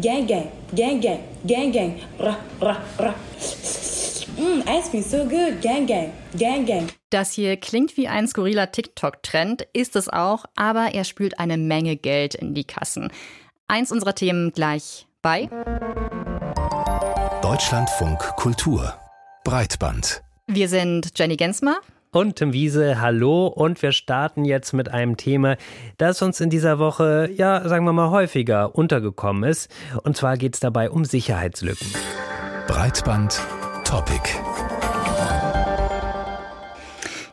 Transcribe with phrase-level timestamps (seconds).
[0.00, 3.14] Gang, gang, gang, gang, gang, gang, ra, ra, ra.
[4.36, 5.60] Mm, ice cream so good.
[5.60, 6.88] Gang, gang, gang, gang.
[7.10, 11.96] Das hier klingt wie ein skurriler TikTok-Trend, ist es auch, aber er spült eine Menge
[11.96, 13.10] Geld in die Kassen.
[13.66, 15.48] Eins unserer Themen gleich bei
[17.42, 18.94] Deutschlandfunk Kultur
[19.42, 20.22] Breitband.
[20.46, 21.78] Wir sind Jenny Gensmer
[22.10, 23.46] und Tim Wiese, hallo.
[23.46, 25.56] Und wir starten jetzt mit einem Thema,
[25.96, 29.70] das uns in dieser Woche, ja, sagen wir mal, häufiger untergekommen ist.
[30.02, 31.88] Und zwar geht es dabei um Sicherheitslücken.
[32.66, 33.40] Breitband
[33.84, 34.22] Topic.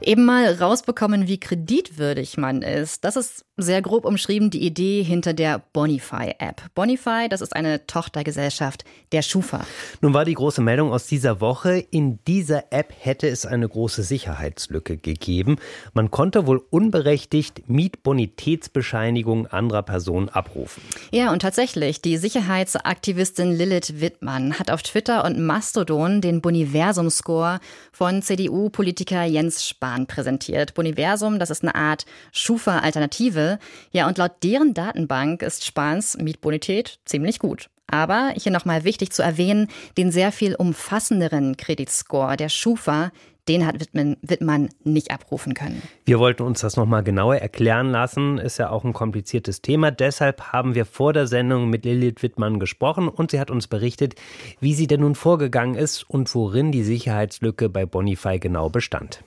[0.01, 3.03] Eben mal rausbekommen, wie kreditwürdig man ist.
[3.03, 6.61] Das ist sehr grob umschrieben die Idee hinter der Bonify-App.
[6.75, 9.65] Bonify, das ist eine Tochtergesellschaft der Schufa.
[10.01, 14.03] Nun war die große Meldung aus dieser Woche, in dieser App hätte es eine große
[14.03, 15.55] Sicherheitslücke gegeben.
[15.93, 20.83] Man konnte wohl unberechtigt Mietbonitätsbescheinigungen anderer Personen abrufen.
[21.11, 27.59] Ja, und tatsächlich, die Sicherheitsaktivistin Lilith Wittmann hat auf Twitter und Mastodon den Boniversum-Score
[27.93, 30.73] von CDU-Politiker Jens Spahn präsentiert.
[30.73, 33.44] Boniversum, das ist eine Art Schufa-Alternative
[33.91, 37.69] ja, und laut deren Datenbank ist Spahns Mietbonität ziemlich gut.
[37.87, 43.11] Aber hier nochmal wichtig zu erwähnen, den sehr viel umfassenderen Kreditscore der Schufa,
[43.47, 45.81] den hat Wittmann, Wittmann nicht abrufen können.
[46.05, 48.39] Wir wollten uns das nochmal genauer erklären lassen.
[48.39, 49.91] Ist ja auch ein kompliziertes Thema.
[49.91, 54.15] Deshalb haben wir vor der Sendung mit Lilith Wittmann gesprochen und sie hat uns berichtet,
[54.59, 59.23] wie sie denn nun vorgegangen ist und worin die Sicherheitslücke bei Bonify genau bestand.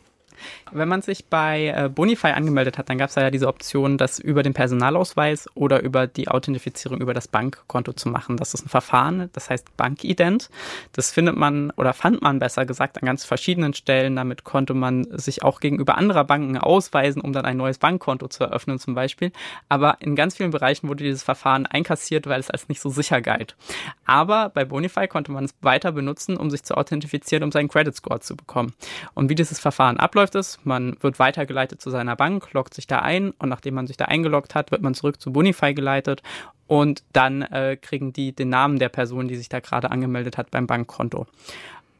[0.72, 4.18] Wenn man sich bei äh, Bonify angemeldet hat, dann gab es ja diese Option, das
[4.18, 8.36] über den Personalausweis oder über die Authentifizierung über das Bankkonto zu machen.
[8.36, 10.50] Das ist ein Verfahren, das heißt Bankident.
[10.92, 14.16] Das findet man oder fand man besser gesagt an ganz verschiedenen Stellen.
[14.16, 18.44] Damit konnte man sich auch gegenüber anderer Banken ausweisen, um dann ein neues Bankkonto zu
[18.44, 19.32] eröffnen zum Beispiel.
[19.68, 23.20] Aber in ganz vielen Bereichen wurde dieses Verfahren einkassiert, weil es als nicht so sicher
[23.20, 23.56] galt.
[24.04, 27.94] Aber bei Bonify konnte man es weiter benutzen, um sich zu authentifizieren, um seinen Credit
[27.94, 28.74] Score zu bekommen.
[29.14, 33.00] Und wie dieses Verfahren abläuft ist, man wird weitergeleitet zu seiner Bank, loggt sich da
[33.00, 36.22] ein und nachdem man sich da eingeloggt hat, wird man zurück zu Bonify geleitet
[36.66, 40.50] und dann äh, kriegen die den Namen der Person, die sich da gerade angemeldet hat
[40.50, 41.26] beim Bankkonto.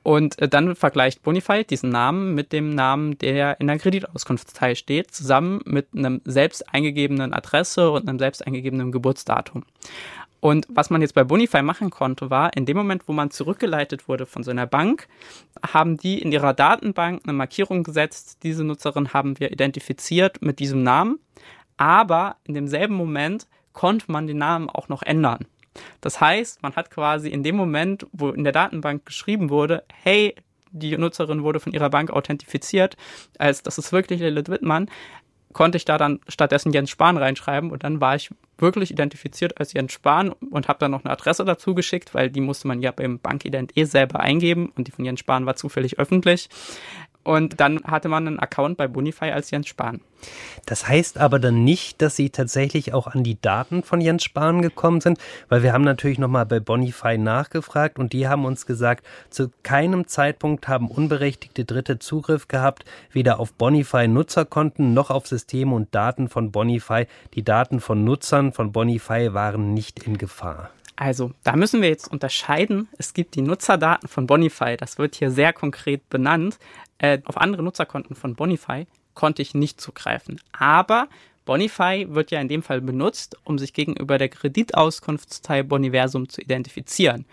[0.03, 5.11] Und äh, dann vergleicht Bonify diesen Namen mit dem Namen, der in der Kreditauskunftsteil steht,
[5.15, 9.65] zusammen mit einem selbst eingegebenen Adresse und einem selbst eingegebenen Geburtsdatum.
[10.41, 14.09] Und was man jetzt bei Bonify machen konnte, war, in dem Moment, wo man zurückgeleitet
[14.09, 15.09] wurde von seiner Bank,
[15.67, 20.83] haben die in ihrer Datenbank eine Markierung gesetzt, diese Nutzerin haben wir identifiziert mit diesem
[20.83, 21.19] Namen,
[21.77, 25.47] aber in demselben Moment konnte man den Namen auch noch ändern.
[26.01, 30.35] Das heißt, man hat quasi in dem Moment, wo in der Datenbank geschrieben wurde, hey,
[30.71, 32.97] die Nutzerin wurde von ihrer Bank authentifiziert,
[33.39, 34.91] als das ist wirklich Lilith Wittmann,
[35.53, 39.73] konnte ich da dann stattdessen Jens Spahn reinschreiben und dann war ich wirklich identifiziert als
[39.73, 42.91] Jens Spahn und habe dann noch eine Adresse dazu geschickt, weil die musste man ja
[42.91, 46.49] beim Bankident eh selber eingeben und die von Jens Spahn war zufällig öffentlich.
[47.29, 50.01] Und dann hatte man einen Account bei Bonify als Jens Spahn.
[50.65, 54.63] Das heißt aber dann nicht, dass Sie tatsächlich auch an die Daten von Jens Spahn
[54.63, 55.19] gekommen sind,
[55.51, 60.07] weil wir haben natürlich nochmal bei Bonify nachgefragt und die haben uns gesagt, zu keinem
[60.07, 66.31] Zeitpunkt haben unberechtigte Dritte Zugriff gehabt, weder auf Bonify Nutzerkonten noch auf Systeme und Daten
[66.31, 67.07] von Bonify.
[67.35, 70.71] Die Daten von Nutzern von Bonify waren nicht in Gefahr.
[71.01, 72.89] Also, da müssen wir jetzt unterscheiden.
[72.99, 76.59] Es gibt die Nutzerdaten von Bonify, das wird hier sehr konkret benannt.
[76.99, 80.41] Äh, auf andere Nutzerkonten von Bonify konnte ich nicht zugreifen.
[80.53, 81.09] Aber
[81.45, 87.25] Bonify wird ja in dem Fall benutzt, um sich gegenüber der Kreditauskunftsteil Boniversum zu identifizieren.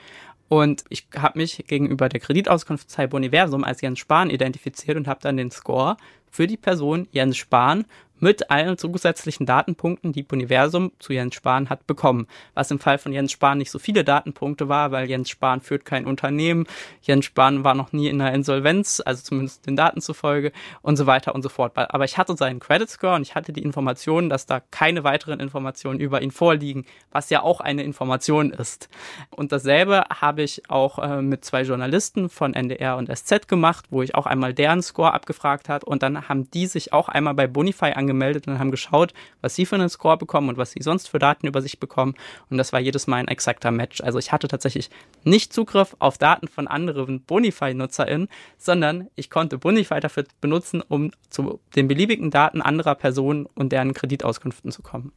[0.48, 5.38] Und ich habe mich gegenüber der Kreditauskunftsteil Boniversum als Jens Spahn identifiziert und habe dann
[5.38, 5.97] den Score
[6.30, 7.86] für die Person Jens Spahn
[8.20, 12.28] mit allen zusätzlichen Datenpunkten, die Universum zu Jens Spahn hat, bekommen.
[12.53, 15.86] Was im Fall von Jens Spahn nicht so viele Datenpunkte war, weil Jens Spahn führt
[15.86, 16.66] kein Unternehmen,
[17.02, 21.06] Jens Spahn war noch nie in einer Insolvenz, also zumindest den Daten zufolge und so
[21.06, 21.74] weiter und so fort.
[21.76, 25.40] Aber ich hatte seinen Credit Score und ich hatte die Information, dass da keine weiteren
[25.40, 28.90] Informationen über ihn vorliegen, was ja auch eine Information ist.
[29.30, 34.02] Und dasselbe habe ich auch äh, mit zwei Journalisten von NDR und SZ gemacht, wo
[34.02, 37.47] ich auch einmal deren Score abgefragt habe und dann haben die sich auch einmal bei
[37.47, 40.81] Bonify angemeldet angemeldet und haben geschaut, was sie für einen Score bekommen und was sie
[40.81, 42.16] sonst für Daten über sich bekommen.
[42.49, 44.02] Und das war jedes Mal ein exakter Match.
[44.02, 44.90] Also ich hatte tatsächlich
[45.23, 51.59] nicht Zugriff auf Daten von anderen Bonify-NutzerInnen, sondern ich konnte Bonify dafür benutzen, um zu
[51.75, 55.11] den beliebigen Daten anderer Personen und deren Kreditauskünften zu kommen.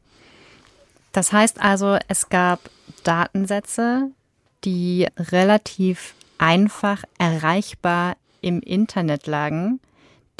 [1.12, 2.61] Das heißt also, es gab
[3.05, 4.11] Datensätze,
[4.64, 9.81] die relativ einfach erreichbar im Internet lagen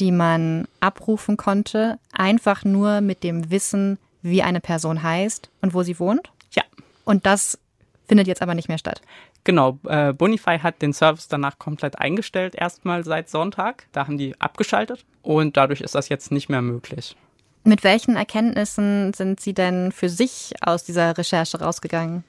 [0.00, 5.82] die man abrufen konnte, einfach nur mit dem Wissen, wie eine Person heißt und wo
[5.82, 6.30] sie wohnt?
[6.52, 6.62] Ja.
[7.04, 7.58] Und das
[8.06, 9.00] findet jetzt aber nicht mehr statt.
[9.44, 13.86] Genau, äh, Bonify hat den Service danach komplett eingestellt, erstmal seit Sonntag.
[13.92, 17.16] Da haben die abgeschaltet und dadurch ist das jetzt nicht mehr möglich.
[17.64, 22.24] Mit welchen Erkenntnissen sind Sie denn für sich aus dieser Recherche rausgegangen?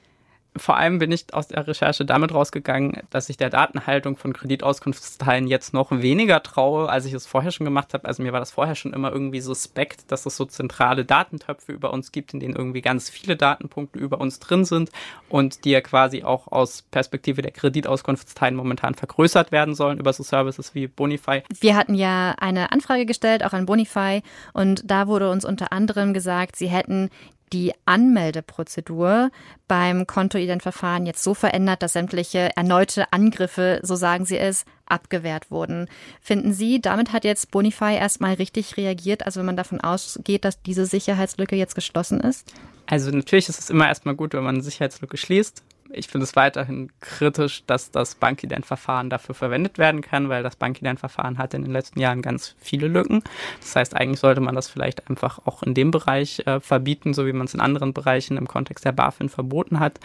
[0.56, 5.46] Vor allem bin ich aus der Recherche damit rausgegangen, dass ich der Datenhaltung von Kreditauskunftsteilen
[5.46, 8.06] jetzt noch weniger traue, als ich es vorher schon gemacht habe.
[8.08, 11.92] Also mir war das vorher schon immer irgendwie suspekt, dass es so zentrale Datentöpfe über
[11.92, 14.90] uns gibt, in denen irgendwie ganz viele Datenpunkte über uns drin sind
[15.28, 20.22] und die ja quasi auch aus Perspektive der Kreditauskunftsteilen momentan vergrößert werden sollen über so
[20.22, 21.42] Services wie Bonify.
[21.60, 26.12] Wir hatten ja eine Anfrage gestellt, auch an Bonify, und da wurde uns unter anderem
[26.12, 27.10] gesagt, sie hätten
[27.52, 29.30] die Anmeldeprozedur
[29.68, 35.88] beim Kontoidentverfahren jetzt so verändert, dass sämtliche erneute Angriffe, so sagen Sie es, abgewehrt wurden.
[36.20, 40.62] Finden Sie, damit hat jetzt Bonify erstmal richtig reagiert, also wenn man davon ausgeht, dass
[40.62, 42.52] diese Sicherheitslücke jetzt geschlossen ist?
[42.86, 45.62] Also natürlich ist es immer erstmal gut, wenn man eine Sicherheitslücke schließt.
[45.92, 51.38] Ich finde es weiterhin kritisch, dass das Bankident-Verfahren dafür verwendet werden kann, weil das Bankident-Verfahren
[51.38, 53.22] hat in den letzten Jahren ganz viele Lücken.
[53.60, 57.26] Das heißt, eigentlich sollte man das vielleicht einfach auch in dem Bereich äh, verbieten, so
[57.26, 60.00] wie man es in anderen Bereichen im Kontext der BaFin verboten hat.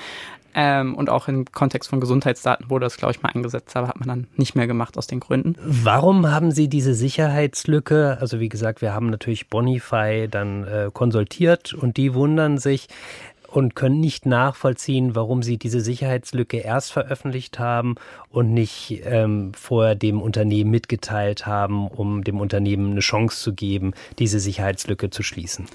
[0.58, 4.00] Ähm, und auch im Kontext von Gesundheitsdaten wurde das, glaube ich, mal eingesetzt, aber hat
[4.00, 5.56] man dann nicht mehr gemacht aus den Gründen.
[5.62, 8.18] Warum haben Sie diese Sicherheitslücke?
[8.22, 12.88] Also wie gesagt, wir haben natürlich Bonify dann äh, konsultiert und die wundern sich,
[13.56, 17.96] und können nicht nachvollziehen, warum sie diese Sicherheitslücke erst veröffentlicht haben
[18.30, 23.94] und nicht ähm, vorher dem Unternehmen mitgeteilt haben, um dem Unternehmen eine Chance zu geben,
[24.20, 25.68] diese Sicherheitslücke zu schließen.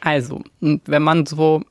[0.00, 1.62] Also, wenn man so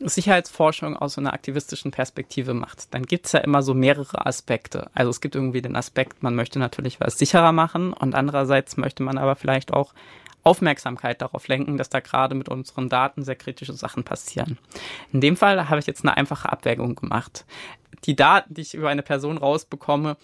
[0.00, 4.90] Sicherheitsforschung aus einer aktivistischen Perspektive macht, dann gibt es ja immer so mehrere Aspekte.
[4.94, 9.04] Also es gibt irgendwie den Aspekt, man möchte natürlich was sicherer machen und andererseits möchte
[9.04, 9.94] man aber vielleicht auch
[10.46, 14.58] Aufmerksamkeit darauf lenken, dass da gerade mit unseren Daten sehr kritische Sachen passieren.
[15.12, 17.44] In dem Fall habe ich jetzt eine einfache Abwägung gemacht.
[18.04, 20.16] Die Daten, die ich über eine Person rausbekomme,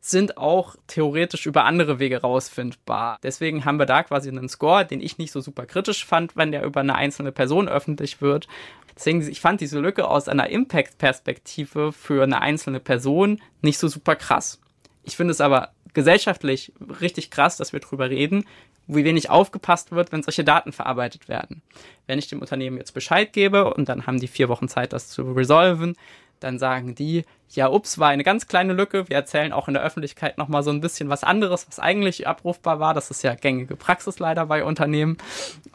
[0.00, 3.18] sind auch theoretisch über andere Wege rausfindbar.
[3.22, 6.52] Deswegen haben wir da quasi einen Score, den ich nicht so super kritisch fand, wenn
[6.52, 8.48] der über eine einzelne Person öffentlich wird.
[8.94, 14.16] Deswegen, ich fand diese Lücke aus einer Impact-Perspektive für eine einzelne Person nicht so super
[14.16, 14.60] krass.
[15.04, 18.44] Ich finde es aber gesellschaftlich richtig krass, dass wir drüber reden,
[18.86, 21.62] wie wenig aufgepasst wird, wenn solche Daten verarbeitet werden.
[22.06, 25.08] Wenn ich dem Unternehmen jetzt Bescheid gebe und dann haben die vier Wochen Zeit, das
[25.08, 25.94] zu resolven,
[26.40, 29.08] dann sagen die, ja, ups, war eine ganz kleine Lücke.
[29.08, 32.78] Wir erzählen auch in der Öffentlichkeit nochmal so ein bisschen was anderes, was eigentlich abrufbar
[32.78, 32.94] war.
[32.94, 35.16] Das ist ja gängige Praxis leider bei Unternehmen.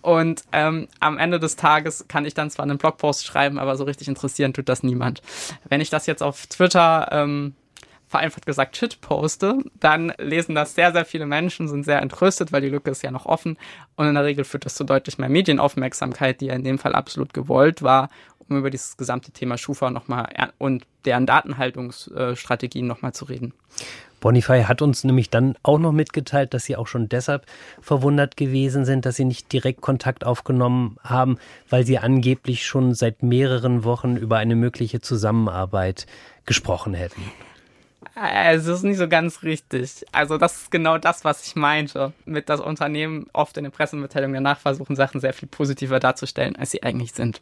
[0.02, 3.84] Und ähm, am Ende des Tages kann ich dann zwar einen Blogpost schreiben, aber so
[3.84, 5.22] richtig interessieren tut das niemand.
[5.68, 7.56] Wenn ich das jetzt auf Twitter ähm,
[8.14, 12.62] vereinfacht gesagt Shit poste, dann lesen das sehr, sehr viele Menschen, sind sehr entrüstet, weil
[12.62, 13.58] die Lücke ist ja noch offen.
[13.96, 16.94] Und in der Regel führt das zu deutlich mehr Medienaufmerksamkeit, die ja in dem Fall
[16.94, 18.10] absolut gewollt war,
[18.48, 20.30] um über dieses gesamte Thema Schufa nochmal
[20.60, 23.54] und deren Datenhaltungsstrategien nochmal zu reden.
[24.20, 27.48] Bonify hat uns nämlich dann auch noch mitgeteilt, dass sie auch schon deshalb
[27.82, 33.24] verwundert gewesen sind, dass sie nicht direkt Kontakt aufgenommen haben, weil sie angeblich schon seit
[33.24, 36.06] mehreren Wochen über eine mögliche Zusammenarbeit
[36.46, 37.24] gesprochen hätten.
[38.16, 40.06] Es ist nicht so ganz richtig.
[40.12, 42.14] Also das ist genau das, was ich meinte.
[42.26, 46.70] Mit das Unternehmen oft in den Pressemitteilungen danach versuchen, Sachen sehr viel positiver darzustellen, als
[46.70, 47.42] sie eigentlich sind.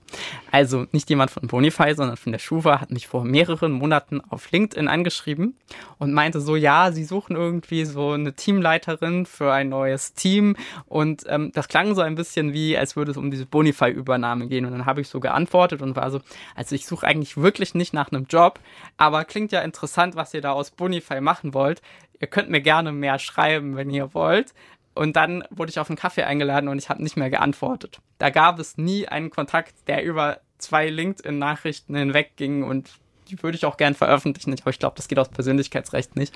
[0.49, 4.49] Also nicht jemand von Bonify, sondern von der Schufa hat mich vor mehreren Monaten auf
[4.49, 5.57] LinkedIn angeschrieben
[5.97, 10.55] und meinte so, ja, sie suchen irgendwie so eine Teamleiterin für ein neues Team.
[10.85, 14.63] Und ähm, das klang so ein bisschen wie, als würde es um diese Bonify-Übernahme gehen.
[14.63, 16.21] Und dann habe ich so geantwortet und war so,
[16.55, 18.61] also ich suche eigentlich wirklich nicht nach einem Job,
[18.95, 21.81] aber klingt ja interessant, was ihr da aus Bonify machen wollt,
[22.19, 24.53] ihr könnt mir gerne mehr schreiben, wenn ihr wollt.
[24.93, 27.99] Und dann wurde ich auf einen Kaffee eingeladen und ich habe nicht mehr geantwortet.
[28.17, 32.91] Da gab es nie einen Kontakt, der über zwei LinkedIn-Nachrichten hinweg ging und
[33.29, 36.35] die würde ich auch gern veröffentlichen, aber ich glaube, das geht aus Persönlichkeitsrecht nicht.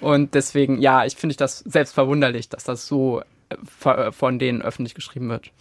[0.00, 3.22] Und deswegen, ja, ich finde das selbst verwunderlich, dass das so
[3.68, 5.52] von denen öffentlich geschrieben wird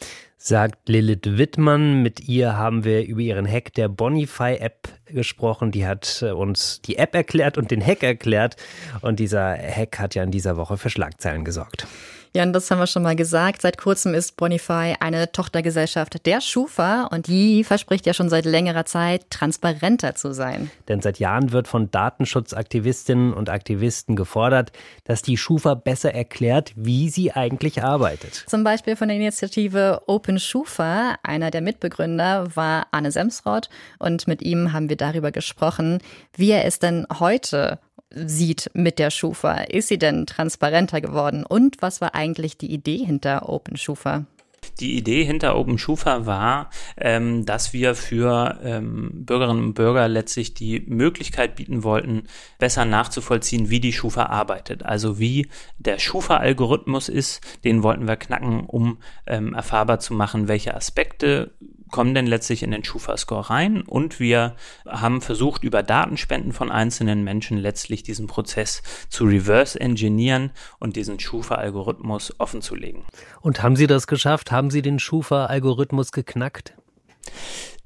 [0.46, 2.04] sagt Lilith Wittmann.
[2.04, 5.72] Mit ihr haben wir über ihren Hack der Bonify-App gesprochen.
[5.72, 8.56] Die hat äh, uns die App erklärt und den Hack erklärt.
[9.02, 11.88] Und dieser Hack hat ja in dieser Woche für Schlagzeilen gesorgt.
[12.36, 13.62] Ja, und das haben wir schon mal gesagt.
[13.62, 18.84] Seit kurzem ist Bonify eine Tochtergesellschaft der Schufa und die verspricht ja schon seit längerer
[18.84, 20.70] Zeit, transparenter zu sein.
[20.90, 24.74] Denn seit Jahren wird von Datenschutzaktivistinnen und Aktivisten gefordert,
[25.06, 28.44] dass die Schufa besser erklärt, wie sie eigentlich arbeitet.
[28.48, 31.16] Zum Beispiel von der Initiative Open Schufa.
[31.24, 36.00] Einer der Mitbegründer war Arne Semsrott und mit ihm haben wir darüber gesprochen,
[36.36, 39.56] wie er es denn heute sieht mit der Schufa.
[39.64, 41.46] Ist sie denn transparenter geworden?
[41.46, 44.26] Und was war eigentlich die Idee hinter Open Schufa?
[44.80, 50.82] Die Idee hinter OpenSchufa war, ähm, dass wir für ähm, Bürgerinnen und Bürger letztlich die
[50.82, 52.24] Möglichkeit bieten wollten,
[52.60, 54.84] besser nachzuvollziehen, wie die Schufa arbeitet.
[54.84, 55.48] Also wie
[55.78, 61.54] der Schufa-Algorithmus ist, den wollten wir knacken, um ähm, erfahrbar zu machen, welche Aspekte
[61.96, 67.24] kommen denn letztlich in den Schufa-Score rein und wir haben versucht, über Datenspenden von einzelnen
[67.24, 73.06] Menschen letztlich diesen Prozess zu reverse engineeren und diesen Schufa-Algorithmus offenzulegen.
[73.40, 74.52] Und haben Sie das geschafft?
[74.52, 76.74] Haben Sie den Schufa-Algorithmus geknackt?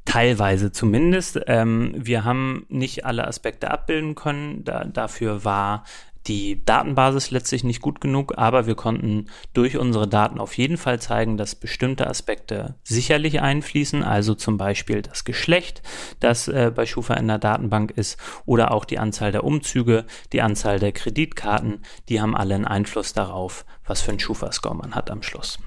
[0.06, 1.40] Teilweise zumindest.
[1.46, 4.64] Ähm, wir haben nicht alle Aspekte abbilden können.
[4.64, 5.84] Da, dafür war
[6.30, 11.02] die Datenbasis letztlich nicht gut genug, aber wir konnten durch unsere Daten auf jeden Fall
[11.02, 15.82] zeigen, dass bestimmte Aspekte sicherlich einfließen, also zum Beispiel das Geschlecht,
[16.20, 20.42] das äh, bei Schufa in der Datenbank ist, oder auch die Anzahl der Umzüge, die
[20.42, 25.10] Anzahl der Kreditkarten, die haben alle einen Einfluss darauf, was für ein Schufa-Score man hat
[25.10, 25.58] am Schluss.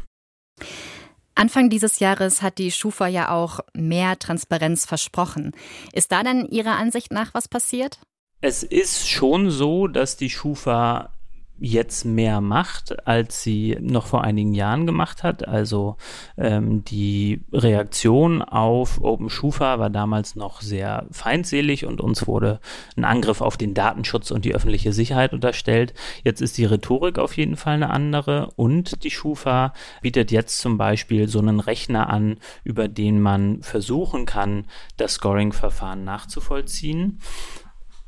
[1.35, 5.52] Anfang dieses Jahres hat die Schufa ja auch mehr Transparenz versprochen.
[5.92, 7.99] Ist da denn Ihrer Ansicht nach was passiert?
[8.44, 11.12] Es ist schon so, dass die Schufa
[11.61, 15.46] jetzt mehr macht, als sie noch vor einigen Jahren gemacht hat.
[15.46, 15.96] Also
[16.37, 22.58] ähm, die Reaktion auf OpenSchufa war damals noch sehr feindselig und uns wurde
[22.96, 25.94] ein Angriff auf den Datenschutz und die öffentliche Sicherheit unterstellt.
[26.25, 30.78] Jetzt ist die Rhetorik auf jeden Fall eine andere und die Schufa bietet jetzt zum
[30.78, 34.64] Beispiel so einen Rechner an, über den man versuchen kann,
[34.96, 37.20] das Scoring-Verfahren nachzuvollziehen.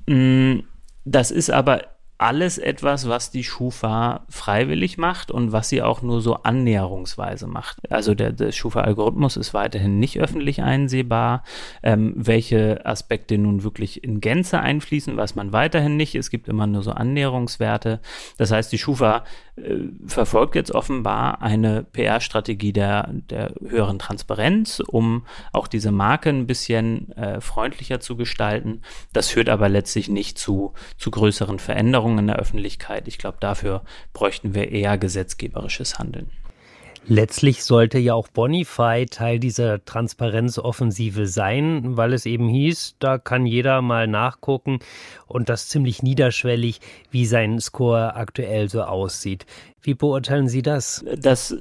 [0.07, 0.61] Mm,
[1.05, 1.83] das ist aber
[2.17, 7.91] alles etwas, was die Schufa freiwillig macht und was sie auch nur so annäherungsweise macht.
[7.91, 11.43] Also der, der Schufa-Algorithmus ist weiterhin nicht öffentlich einsehbar.
[11.83, 16.15] Ähm, welche Aspekte nun wirklich in Gänze einfließen, weiß man weiterhin nicht.
[16.15, 18.01] Es gibt immer nur so Annäherungswerte.
[18.39, 19.25] Das heißt, die Schufa
[20.07, 27.13] verfolgt jetzt offenbar eine PR-Strategie der, der höheren Transparenz, um auch diese Marke ein bisschen
[27.13, 28.83] äh, freundlicher zu gestalten.
[29.13, 33.07] Das führt aber letztlich nicht zu, zu größeren Veränderungen in der Öffentlichkeit.
[33.07, 36.31] Ich glaube, dafür bräuchten wir eher gesetzgeberisches Handeln.
[37.07, 43.45] Letztlich sollte ja auch Bonify Teil dieser Transparenzoffensive sein, weil es eben hieß, da kann
[43.45, 44.79] jeder mal nachgucken
[45.27, 46.81] und das ziemlich niederschwellig,
[47.11, 49.45] wie sein Score aktuell so aussieht.
[49.83, 51.05] Wie beurteilen Sie das?
[51.19, 51.55] Das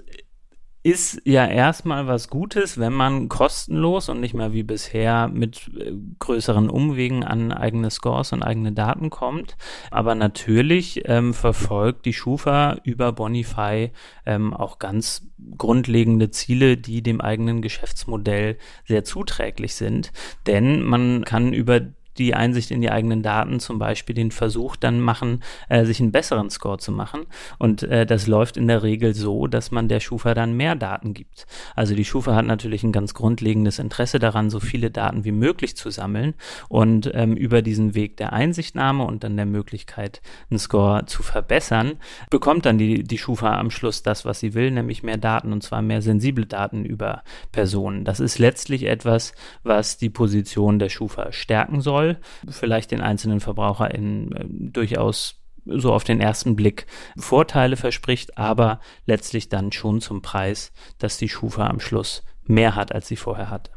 [0.84, 5.94] ist ja erstmal was Gutes, wenn man kostenlos und nicht mehr wie bisher mit äh,
[6.20, 9.56] größeren Umwegen an eigene Scores und eigene Daten kommt.
[9.92, 13.92] Aber natürlich ähm, verfolgt die Schufa über Bonify
[14.26, 15.26] ähm, auch ganz
[15.58, 20.12] grundlegende Ziele, die dem eigenen Geschäftsmodell sehr zuträglich sind.
[20.48, 21.80] Denn man kann über
[22.18, 26.12] die Einsicht in die eigenen Daten zum Beispiel den Versuch dann machen, äh, sich einen
[26.12, 27.26] besseren Score zu machen.
[27.58, 31.14] Und äh, das läuft in der Regel so, dass man der Schufa dann mehr Daten
[31.14, 31.46] gibt.
[31.76, 35.76] Also die Schufa hat natürlich ein ganz grundlegendes Interesse daran, so viele Daten wie möglich
[35.76, 36.34] zu sammeln
[36.70, 41.94] und ähm, über diesen Weg der Einsichtnahme und dann der Möglichkeit, einen Score zu verbessern,
[42.30, 45.64] bekommt dann die, die Schufa am Schluss das, was sie will, nämlich mehr Daten und
[45.64, 48.06] zwar mehr sensible Daten über Personen.
[48.06, 52.18] Das ist letztlich etwas, was die Position der Schufa stärken soll soll,
[52.50, 59.48] vielleicht den einzelnen VerbraucherInnen äh, durchaus so auf den ersten Blick Vorteile verspricht, aber letztlich
[59.48, 63.72] dann schon zum Preis, dass die Schufa am Schluss mehr hat, als sie vorher hatte.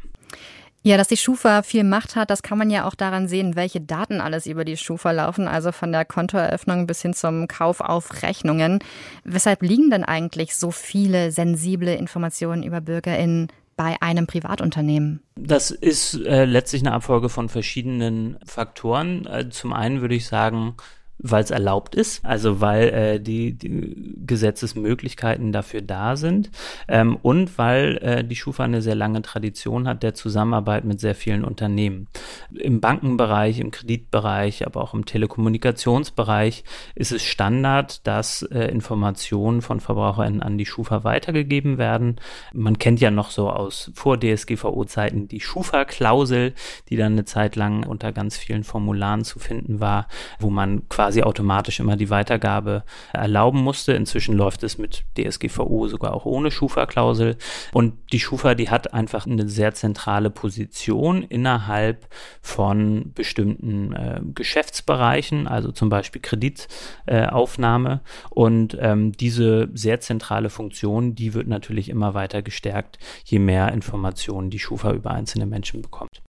[0.82, 3.80] Ja, dass die Schufa viel Macht hat, das kann man ja auch daran sehen, welche
[3.80, 8.22] Daten alles über die Schufa laufen, also von der Kontoeröffnung bis hin zum Kauf auf
[8.22, 8.78] Rechnungen.
[9.24, 15.20] Weshalb liegen denn eigentlich so viele sensible Informationen über BürgerInnen bei einem Privatunternehmen?
[15.36, 19.26] Das ist äh, letztlich eine Abfolge von verschiedenen Faktoren.
[19.26, 20.76] Äh, zum einen würde ich sagen,
[21.18, 26.50] weil es erlaubt ist, also weil äh, die, die Gesetzesmöglichkeiten dafür da sind
[26.88, 31.14] ähm, und weil äh, die Schufa eine sehr lange Tradition hat der Zusammenarbeit mit sehr
[31.14, 32.08] vielen Unternehmen.
[32.54, 39.80] Im Bankenbereich, im Kreditbereich, aber auch im Telekommunikationsbereich ist es Standard, dass äh, Informationen von
[39.80, 42.16] VerbraucherInnen an die Schufa weitergegeben werden.
[42.52, 46.52] Man kennt ja noch so aus vor DSGVO-Zeiten die Schufa-Klausel,
[46.88, 50.08] die dann eine Zeit lang unter ganz vielen Formularen zu finden war,
[50.38, 52.82] wo man quasi quasi automatisch immer die Weitergabe
[53.12, 53.92] erlauben musste.
[53.92, 57.36] Inzwischen läuft es mit DSGVO sogar auch ohne Schufa-Klausel.
[57.72, 62.08] Und die Schufa, die hat einfach eine sehr zentrale Position innerhalb
[62.42, 67.92] von bestimmten äh, Geschäftsbereichen, also zum Beispiel Kreditaufnahme.
[67.92, 73.70] Äh, und ähm, diese sehr zentrale Funktion, die wird natürlich immer weiter gestärkt, je mehr
[73.70, 76.25] Informationen die Schufa über einzelne Menschen bekommt.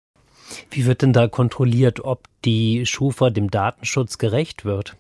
[0.70, 4.96] Wie wird denn da kontrolliert, ob die Schufa dem Datenschutz gerecht wird?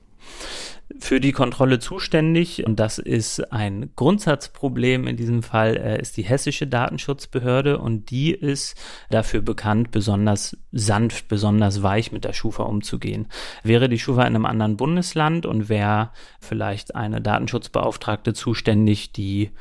[1.00, 6.24] für die Kontrolle zuständig, und das ist ein Grundsatzproblem in diesem Fall, äh, ist die
[6.24, 8.75] hessische Datenschutzbehörde und die ist
[9.10, 13.27] dafür bekannt, besonders sanft, besonders weich mit der Schufa umzugehen.
[13.63, 19.51] Wäre die Schufa in einem anderen Bundesland und wäre vielleicht eine Datenschutzbeauftragte zuständig, die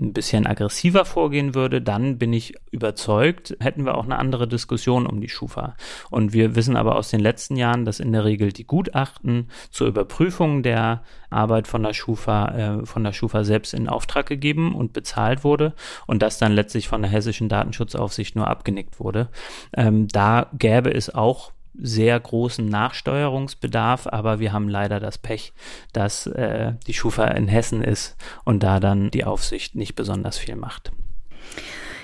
[0.00, 5.06] ein bisschen aggressiver vorgehen würde, dann bin ich überzeugt, hätten wir auch eine andere Diskussion
[5.06, 5.76] um die Schufa.
[6.10, 9.88] Und wir wissen aber aus den letzten Jahren, dass in der Regel die Gutachten zur
[9.88, 14.92] Überprüfung der Arbeit von der Schufa, äh, von der Schufa selbst in Auftrag gegeben und
[14.92, 15.74] bezahlt wurde
[16.06, 19.28] und das dann letztlich von der hessischen Datenschutzaufsicht nur abgenickt wurde.
[19.76, 25.52] Ähm, da gäbe es auch sehr großen Nachsteuerungsbedarf, aber wir haben leider das Pech,
[25.92, 30.56] dass äh, die Schufa in Hessen ist und da dann die Aufsicht nicht besonders viel
[30.56, 30.92] macht.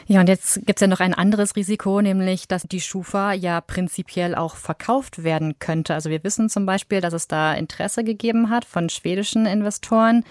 [0.09, 3.61] Ja, und jetzt gibt es ja noch ein anderes Risiko, nämlich, dass die Schufa ja
[3.61, 5.95] prinzipiell auch verkauft werden könnte.
[5.95, 10.23] Also wir wissen zum Beispiel, dass es da Interesse gegeben hat von schwedischen Investoren.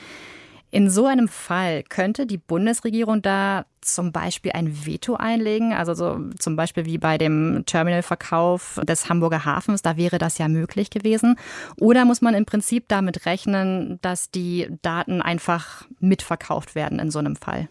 [0.72, 5.74] In so einem Fall könnte die Bundesregierung da zum Beispiel ein Veto einlegen?
[5.74, 10.48] Also so zum Beispiel wie bei dem Terminalverkauf des Hamburger Hafens, da wäre das ja
[10.48, 11.38] möglich gewesen.
[11.78, 17.20] Oder muss man im Prinzip damit rechnen, dass die Daten einfach mitverkauft werden in so
[17.20, 17.70] einem Fall?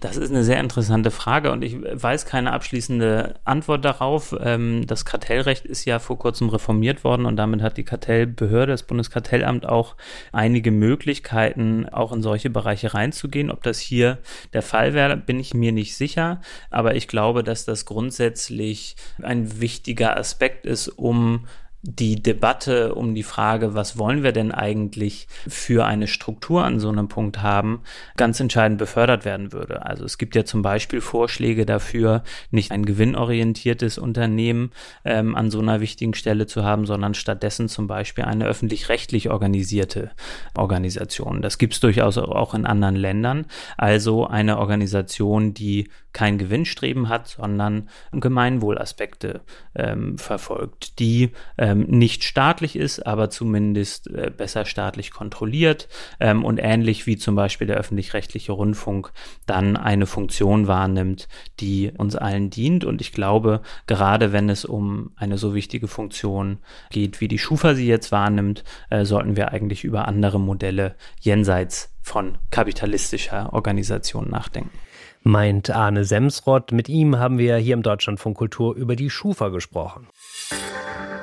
[0.00, 4.34] Das ist eine sehr interessante Frage und ich weiß keine abschließende Antwort darauf.
[4.42, 8.82] Ähm, das Kartellrecht ist ja vor kurzem reformiert worden und damit hat die Kartellbehörde, das
[8.82, 9.96] Bundeskartellamt auch
[10.32, 13.50] einige Möglichkeiten, auch in solche Bereiche reinzugehen.
[13.50, 14.18] Ob das hier
[14.52, 19.60] der Fall wäre, bin ich mir nicht sicher, aber ich glaube, dass das grundsätzlich ein
[19.60, 21.46] wichtiger Aspekt ist, um
[21.84, 26.88] die Debatte um die Frage, was wollen wir denn eigentlich für eine Struktur an so
[26.88, 27.82] einem Punkt haben,
[28.16, 29.84] ganz entscheidend befördert werden würde.
[29.84, 32.22] Also es gibt ja zum Beispiel Vorschläge dafür,
[32.52, 34.70] nicht ein gewinnorientiertes Unternehmen
[35.04, 40.12] ähm, an so einer wichtigen Stelle zu haben, sondern stattdessen zum Beispiel eine öffentlich-rechtlich organisierte
[40.56, 41.42] Organisation.
[41.42, 43.46] Das gibt es durchaus auch in anderen Ländern.
[43.76, 49.40] Also eine Organisation, die kein Gewinnstreben hat, sondern Gemeinwohlaspekte
[49.74, 51.30] ähm, verfolgt, die
[51.72, 55.88] ähm, nicht staatlich ist, aber zumindest äh, besser staatlich kontrolliert
[56.20, 59.12] ähm, und ähnlich wie zum Beispiel der öffentlich-rechtliche Rundfunk
[59.46, 61.28] dann eine Funktion wahrnimmt,
[61.60, 62.84] die uns allen dient.
[62.84, 66.58] Und ich glaube, gerade wenn es um eine so wichtige Funktion
[66.90, 71.92] geht, wie die Schufa sie jetzt wahrnimmt, äh, sollten wir eigentlich über andere Modelle jenseits
[72.02, 74.78] von kapitalistischer Organisation nachdenken
[75.24, 76.72] meint Arne Semsrott.
[76.72, 80.08] Mit ihm haben wir hier im Deutschlandfunk Kultur über die Schufa gesprochen.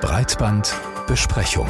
[0.01, 1.67] Breitbandbesprechung.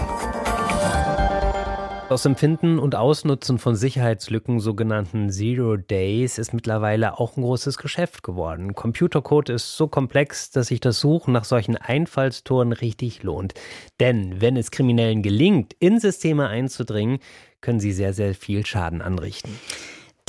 [2.10, 8.22] Das Empfinden und Ausnutzen von Sicherheitslücken, sogenannten Zero Days, ist mittlerweile auch ein großes Geschäft
[8.22, 8.76] geworden.
[8.76, 13.56] Computercode ist so komplex, dass sich das Suchen nach solchen Einfallstoren richtig lohnt.
[14.00, 17.18] Denn wenn es Kriminellen gelingt, in Systeme einzudringen,
[17.62, 19.60] können sie sehr, sehr viel Schaden anrichten.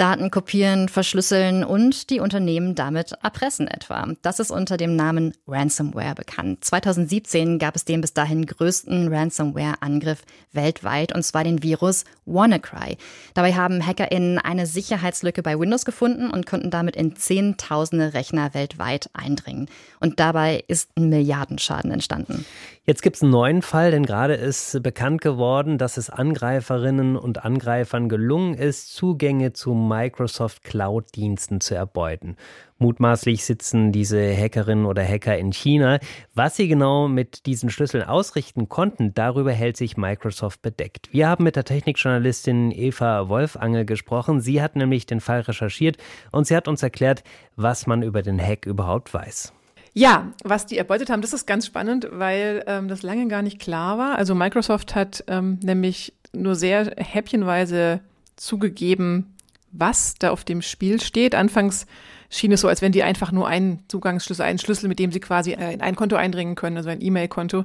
[0.00, 4.08] Daten kopieren, verschlüsseln und die Unternehmen damit erpressen etwa.
[4.22, 6.64] Das ist unter dem Namen Ransomware bekannt.
[6.64, 12.96] 2017 gab es den bis dahin größten Ransomware-Angriff weltweit, und zwar den Virus WannaCry.
[13.34, 19.10] Dabei haben HackerInnen eine Sicherheitslücke bei Windows gefunden und konnten damit in Zehntausende Rechner weltweit
[19.12, 19.68] eindringen.
[20.00, 22.46] Und dabei ist ein Milliardenschaden entstanden.
[22.84, 27.44] Jetzt gibt es einen neuen Fall, denn gerade ist bekannt geworden, dass es Angreiferinnen und
[27.44, 32.36] Angreifern gelungen ist, Zugänge zu Microsoft Cloud-Diensten zu erbeuten.
[32.78, 35.98] Mutmaßlich sitzen diese Hackerinnen oder Hacker in China.
[36.34, 41.10] Was sie genau mit diesen Schlüsseln ausrichten konnten, darüber hält sich Microsoft bedeckt.
[41.12, 44.40] Wir haben mit der Technikjournalistin Eva Wolfangel gesprochen.
[44.40, 45.98] Sie hat nämlich den Fall recherchiert
[46.32, 47.22] und sie hat uns erklärt,
[47.54, 49.52] was man über den Hack überhaupt weiß.
[49.92, 53.58] Ja, was die erbeutet haben, das ist ganz spannend, weil ähm, das lange gar nicht
[53.58, 54.16] klar war.
[54.16, 58.00] Also Microsoft hat ähm, nämlich nur sehr häppchenweise
[58.36, 59.34] zugegeben,
[59.72, 61.34] was da auf dem Spiel steht.
[61.34, 61.86] Anfangs
[62.28, 65.20] schien es so, als wenn die einfach nur einen Zugangsschlüssel, einen Schlüssel, mit dem sie
[65.20, 67.64] quasi äh, in ein Konto eindringen können, also ein E-Mail-Konto.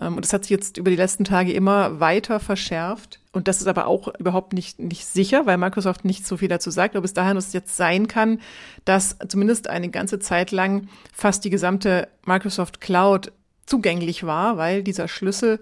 [0.00, 3.20] Ähm, und das hat sich jetzt über die letzten Tage immer weiter verschärft.
[3.34, 6.70] Und das ist aber auch überhaupt nicht, nicht sicher, weil Microsoft nicht so viel dazu
[6.70, 8.40] sagt, ob es daher es jetzt sein kann,
[8.84, 13.32] dass zumindest eine ganze Zeit lang fast die gesamte Microsoft Cloud
[13.66, 15.60] zugänglich war, weil dieser Schlüssel,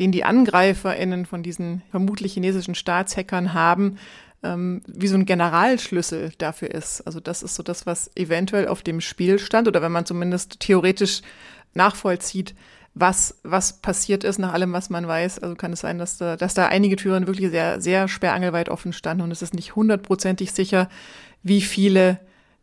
[0.00, 3.98] den die AngreiferInnen von diesen vermutlich chinesischen Staatshackern haben,
[4.42, 7.02] ähm, wie so ein Generalschlüssel dafür ist.
[7.02, 10.58] Also das ist so das, was eventuell auf dem Spiel stand oder wenn man zumindest
[10.58, 11.22] theoretisch
[11.74, 12.56] nachvollzieht,
[12.94, 15.38] was, was passiert ist nach allem, was man weiß.
[15.38, 18.92] Also kann es sein, dass da, dass da einige Türen wirklich sehr, sehr sperrangelweit offen
[18.92, 20.88] standen und es ist nicht hundertprozentig sicher,
[21.42, 22.20] wie viele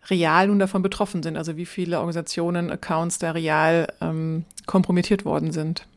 [0.09, 5.51] real nun davon betroffen sind, also wie viele Organisationen, Accounts da real ähm, kompromittiert worden
[5.51, 5.87] sind.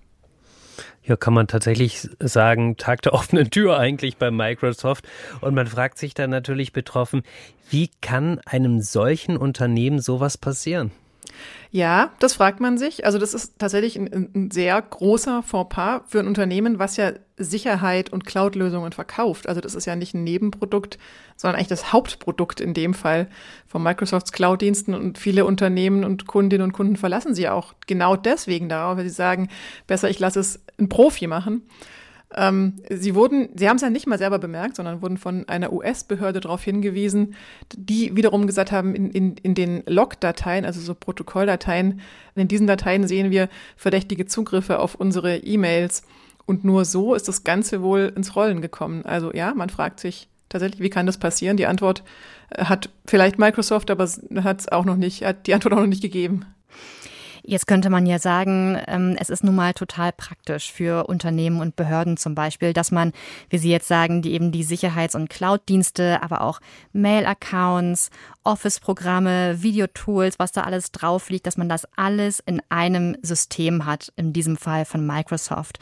[1.04, 5.06] Ja, kann man tatsächlich sagen, Tag der offenen Tür eigentlich bei Microsoft.
[5.40, 7.22] Und man fragt sich dann natürlich betroffen,
[7.70, 10.92] wie kann einem solchen Unternehmen sowas passieren?
[11.70, 13.06] Ja, das fragt man sich.
[13.06, 18.12] Also das ist tatsächlich ein, ein sehr großer Fauxpas für ein Unternehmen, was ja Sicherheit
[18.12, 19.48] und Cloud-Lösungen verkauft.
[19.48, 20.98] Also das ist ja nicht ein Nebenprodukt,
[21.35, 23.28] sondern eigentlich das Hauptprodukt in dem Fall
[23.66, 24.94] von Microsofts Cloud-Diensten.
[24.94, 29.11] Und viele Unternehmen und Kundinnen und Kunden verlassen sie auch genau deswegen darauf, weil sie
[29.11, 29.48] sagen,
[29.87, 31.62] besser ich lasse es ein Profi machen.
[32.34, 35.72] Ähm, sie wurden, sie haben es ja nicht mal selber bemerkt, sondern wurden von einer
[35.72, 37.34] US-Behörde darauf hingewiesen,
[37.74, 42.00] die wiederum gesagt haben, in, in, in den Log-Dateien, also so Protokolldateien,
[42.34, 46.02] in diesen Dateien sehen wir verdächtige Zugriffe auf unsere E-Mails.
[46.46, 49.04] Und nur so ist das Ganze wohl ins Rollen gekommen.
[49.04, 51.56] Also ja, man fragt sich tatsächlich, wie kann das passieren?
[51.56, 52.02] Die Antwort
[52.50, 54.08] äh, hat vielleicht Microsoft, aber
[54.42, 56.46] hat auch noch nicht, hat die Antwort auch noch nicht gegeben.
[57.44, 61.74] Jetzt könnte man ja sagen, ähm, es ist nun mal total praktisch für Unternehmen und
[61.74, 63.12] Behörden zum Beispiel, dass man,
[63.50, 66.61] wie Sie jetzt sagen, die eben die Sicherheits- und Cloud-Dienste, aber auch
[66.92, 68.11] Mail-Accounts,
[68.44, 74.12] Office-Programme, Videotools, was da alles drauf liegt, dass man das alles in einem System hat,
[74.14, 75.81] in diesem Fall von Microsoft.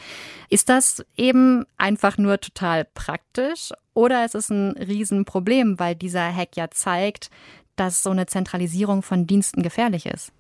[0.49, 6.57] Ist das eben einfach nur total praktisch oder ist es ein Riesenproblem, weil dieser Hack
[6.57, 7.29] ja zeigt,
[7.77, 10.33] dass so eine Zentralisierung von Diensten gefährlich ist?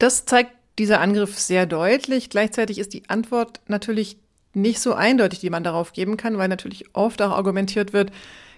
[0.00, 2.30] Das zeigt dieser Angriff sehr deutlich.
[2.30, 4.16] Gleichzeitig ist die Antwort natürlich
[4.54, 8.10] nicht so eindeutig, die man darauf geben kann, weil natürlich oft auch argumentiert wird,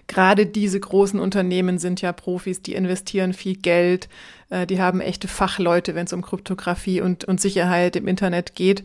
[0.07, 4.07] gerade diese großen Unternehmen sind ja Profis, die investieren viel Geld,
[4.49, 8.83] äh, die haben echte Fachleute, wenn es um Kryptographie und, und Sicherheit im Internet geht.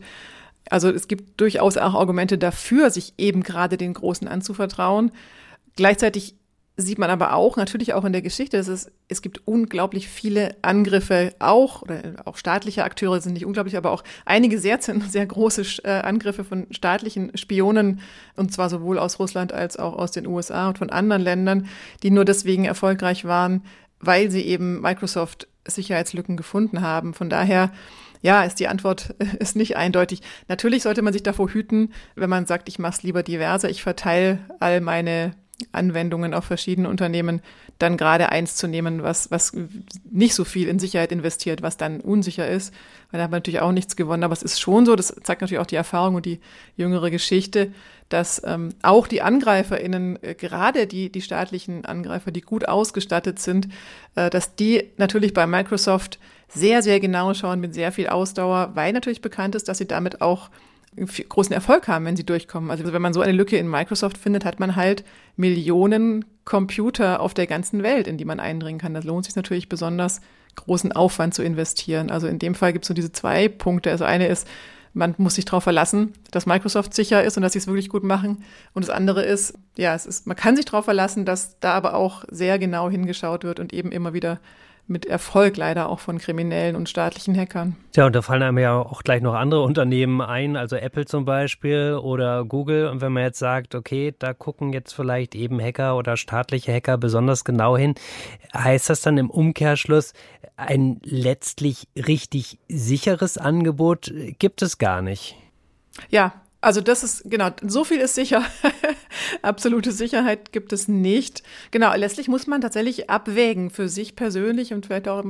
[0.69, 5.11] Also es gibt durchaus auch Argumente dafür, sich eben gerade den Großen anzuvertrauen.
[5.77, 6.35] Gleichzeitig
[6.81, 10.55] sieht man aber auch, natürlich auch in der Geschichte, dass es, es gibt unglaublich viele
[10.61, 15.83] Angriffe auch, oder auch staatliche Akteure sind nicht unglaublich, aber auch einige sehr, sehr große
[15.83, 17.99] äh, Angriffe von staatlichen Spionen,
[18.35, 21.67] und zwar sowohl aus Russland als auch aus den USA und von anderen Ländern,
[22.01, 23.63] die nur deswegen erfolgreich waren,
[23.99, 27.13] weil sie eben Microsoft Sicherheitslücken gefunden haben.
[27.13, 27.71] Von daher,
[28.21, 30.21] ja, ist die Antwort ist nicht eindeutig.
[30.47, 33.83] Natürlich sollte man sich davor hüten, wenn man sagt, ich mache es lieber diverser, ich
[33.83, 35.33] verteile all meine
[35.71, 37.41] Anwendungen auf verschiedene Unternehmen,
[37.79, 39.53] dann gerade eins zu nehmen, was, was
[40.09, 42.73] nicht so viel in Sicherheit investiert, was dann unsicher ist,
[43.11, 44.23] weil da hat man natürlich auch nichts gewonnen.
[44.23, 46.39] Aber es ist schon so, das zeigt natürlich auch die Erfahrung und die
[46.75, 47.71] jüngere Geschichte,
[48.09, 53.69] dass ähm, auch die AngreiferInnen, äh, gerade die, die staatlichen Angreifer, die gut ausgestattet sind,
[54.15, 58.93] äh, dass die natürlich bei Microsoft sehr, sehr genau schauen mit sehr viel Ausdauer, weil
[58.93, 60.49] natürlich bekannt ist, dass sie damit auch
[60.97, 62.71] großen Erfolg haben, wenn sie durchkommen.
[62.71, 65.03] Also wenn man so eine Lücke in Microsoft findet, hat man halt
[65.35, 68.93] Millionen Computer auf der ganzen Welt, in die man eindringen kann.
[68.93, 70.21] Das lohnt sich natürlich besonders,
[70.55, 72.09] großen Aufwand zu investieren.
[72.09, 73.91] Also in dem Fall gibt es so diese zwei Punkte.
[73.91, 74.47] Also eine ist,
[74.93, 78.03] man muss sich darauf verlassen, dass Microsoft sicher ist und dass sie es wirklich gut
[78.03, 78.43] machen.
[78.73, 81.93] Und das andere ist, ja, es ist, man kann sich darauf verlassen, dass da aber
[81.93, 84.39] auch sehr genau hingeschaut wird und eben immer wieder
[84.89, 87.75] mit Erfolg leider auch von kriminellen und staatlichen Hackern.
[87.95, 91.25] Ja, und da fallen einem ja auch gleich noch andere Unternehmen ein, also Apple zum
[91.25, 92.87] Beispiel oder Google.
[92.87, 96.97] Und wenn man jetzt sagt, okay, da gucken jetzt vielleicht eben Hacker oder staatliche Hacker
[96.97, 97.95] besonders genau hin,
[98.53, 100.13] heißt das dann im Umkehrschluss,
[100.57, 105.35] ein letztlich richtig sicheres Angebot gibt es gar nicht?
[106.09, 108.43] Ja, also das ist, genau, so viel ist sicher.
[109.41, 111.43] Absolute Sicherheit gibt es nicht.
[111.71, 115.23] Genau, letztlich muss man tatsächlich abwägen für sich persönlich und vielleicht auch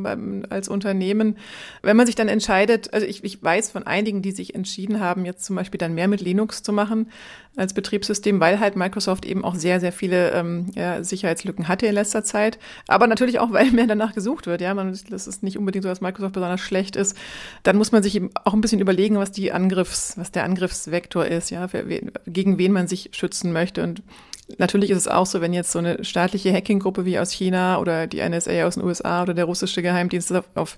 [0.50, 1.38] als Unternehmen.
[1.82, 5.26] Wenn man sich dann entscheidet, also ich, ich weiß von einigen, die sich entschieden haben,
[5.26, 7.08] jetzt zum Beispiel dann mehr mit Linux zu machen
[7.60, 11.94] als Betriebssystem, weil halt Microsoft eben auch sehr, sehr viele ähm, ja, Sicherheitslücken hatte in
[11.94, 12.58] letzter Zeit.
[12.88, 14.62] Aber natürlich auch, weil mehr danach gesucht wird.
[14.62, 17.18] Ja, man, das ist nicht unbedingt so, dass Microsoft besonders schlecht ist.
[17.64, 21.26] Dann muss man sich eben auch ein bisschen überlegen, was die Angriffs, was der Angriffsvektor
[21.26, 23.84] ist, ja, wen, gegen wen man sich schützen möchte.
[23.84, 24.04] Und
[24.58, 28.08] Natürlich ist es auch so, wenn jetzt so eine staatliche Hacking-Gruppe wie aus China oder
[28.08, 30.78] die NSA aus den USA oder der russische Geheimdienst auf, auf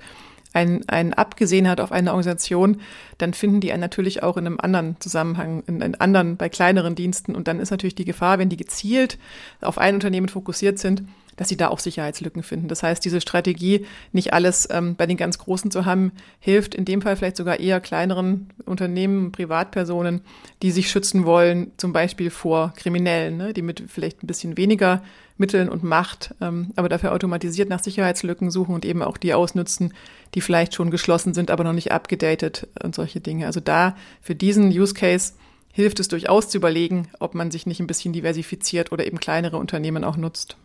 [0.53, 2.81] einen, einen abgesehen hat auf eine Organisation,
[3.17, 6.95] dann finden die einen natürlich auch in einem anderen Zusammenhang, in einem anderen, bei kleineren
[6.95, 7.33] Diensten.
[7.33, 9.17] Und dann ist natürlich die Gefahr, wenn die gezielt
[9.61, 11.03] auf ein Unternehmen fokussiert sind,
[11.41, 12.67] dass sie da auch Sicherheitslücken finden.
[12.67, 16.85] Das heißt, diese Strategie, nicht alles ähm, bei den ganz Großen zu haben, hilft in
[16.85, 20.21] dem Fall vielleicht sogar eher kleineren Unternehmen, Privatpersonen,
[20.61, 25.01] die sich schützen wollen, zum Beispiel vor Kriminellen, ne, die mit vielleicht ein bisschen weniger
[25.37, 29.95] Mitteln und Macht, ähm, aber dafür automatisiert nach Sicherheitslücken suchen und eben auch die ausnutzen,
[30.35, 33.47] die vielleicht schon geschlossen sind, aber noch nicht abgedatet und solche Dinge.
[33.47, 35.33] Also da für diesen Use Case
[35.73, 39.57] hilft es durchaus zu überlegen, ob man sich nicht ein bisschen diversifiziert oder eben kleinere
[39.57, 40.55] Unternehmen auch nutzt.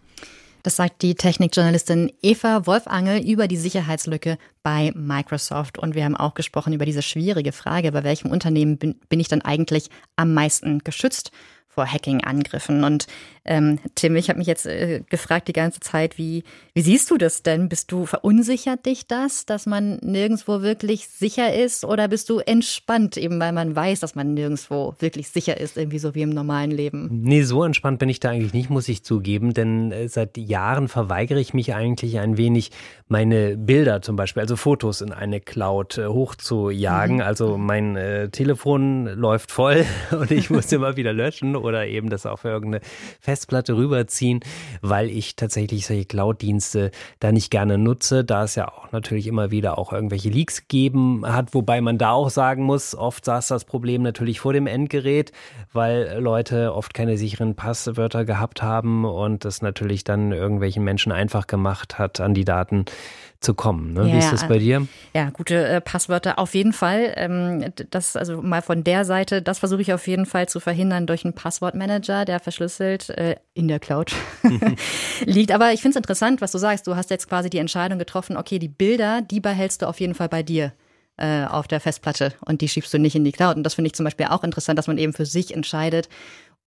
[0.67, 5.79] Das sagt die Technikjournalistin Eva Wolfangel über die Sicherheitslücke bei Microsoft.
[5.79, 9.29] Und wir haben auch gesprochen über diese schwierige Frage, bei welchem Unternehmen bin, bin ich
[9.29, 11.31] dann eigentlich am meisten geschützt?
[11.77, 12.85] vor Hacking-Angriffen.
[12.85, 13.07] Und
[13.47, 17.17] ähm, Tim, ich habe mich jetzt äh, gefragt die ganze Zeit, wie, wie siehst du
[17.17, 17.69] das denn?
[17.69, 21.85] Bist du verunsichert dich das, dass man nirgendwo wirklich sicher ist?
[21.85, 25.99] Oder bist du entspannt, eben weil man weiß, dass man nirgendwo wirklich sicher ist, irgendwie
[25.99, 27.09] so wie im normalen Leben?
[27.23, 30.89] Nee, so entspannt bin ich da eigentlich nicht, muss ich zugeben, denn äh, seit Jahren
[30.89, 32.73] verweigere ich mich eigentlich ein wenig,
[33.09, 37.17] meine Bilder zum Beispiel, also Fotos in eine Cloud äh, hochzujagen.
[37.17, 37.23] Mhm.
[37.23, 42.27] Also mein äh, Telefon läuft voll und ich muss immer wieder löschen oder eben das
[42.27, 42.81] auf irgendeine
[43.37, 44.41] Festplatte rüberziehen,
[44.81, 49.51] weil ich tatsächlich solche Cloud-Dienste da nicht gerne nutze, da es ja auch natürlich immer
[49.51, 53.67] wieder auch irgendwelche Leaks gegeben hat, wobei man da auch sagen muss, oft saß das
[53.67, 55.33] Problem natürlich vor dem Endgerät,
[55.75, 61.47] weil Leute oft keine sicheren Passwörter gehabt haben und das natürlich dann irgendwelchen Menschen einfach
[61.47, 62.87] gemacht hat, an die Daten
[63.41, 63.93] zu kommen.
[63.93, 64.09] Ne?
[64.09, 64.87] Ja, Wie ist das bei dir?
[65.15, 67.13] Ja, gute äh, Passwörter auf jeden Fall.
[67.17, 71.07] Ähm, das also mal von der Seite, das versuche ich auf jeden Fall zu verhindern
[71.07, 74.13] durch einen Passwortmanager, der verschlüsselt äh, in der Cloud
[75.25, 75.53] liegt.
[75.53, 76.87] Aber ich finde es interessant, was du sagst.
[76.87, 80.15] Du hast jetzt quasi die Entscheidung getroffen, okay, die Bilder, die behältst du auf jeden
[80.15, 80.73] Fall bei dir
[81.17, 83.57] äh, auf der Festplatte und die schiebst du nicht in die Cloud.
[83.57, 86.09] Und das finde ich zum Beispiel auch interessant, dass man eben für sich entscheidet,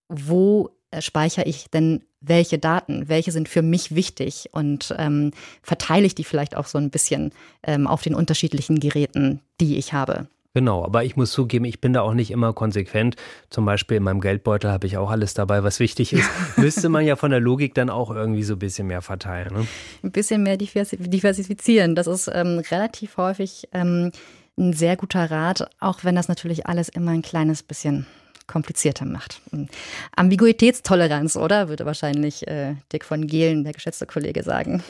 [0.08, 6.16] wo speichere ich denn welche Daten, welche sind für mich wichtig und ähm, verteile ich
[6.16, 7.32] die vielleicht auch so ein bisschen
[7.64, 10.28] ähm, auf den unterschiedlichen Geräten, die ich habe.
[10.56, 13.16] Genau, aber ich muss zugeben, ich bin da auch nicht immer konsequent.
[13.52, 16.28] Zum Beispiel in meinem Geldbeutel habe ich auch alles dabei, was wichtig ist.
[16.58, 19.54] Müsste man ja von der Logik dann auch irgendwie so ein bisschen mehr verteilen.
[19.54, 19.68] Ne?
[20.04, 21.94] Ein bisschen mehr diversifizieren.
[21.94, 24.12] Das ist ähm, relativ häufig ähm,
[24.58, 28.08] ein sehr guter Rat, auch wenn das natürlich alles immer ein kleines bisschen
[28.50, 29.40] komplizierter macht.
[29.52, 29.68] Hm.
[30.16, 31.70] Ambiguitätstoleranz, oder?
[31.70, 34.84] Würde wahrscheinlich äh, Dick von Gehlen, der geschätzte Kollege, sagen.